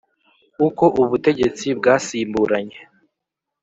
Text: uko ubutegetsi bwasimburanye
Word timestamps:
uko 0.67 0.85
ubutegetsi 1.01 1.65
bwasimburanye 1.79 2.79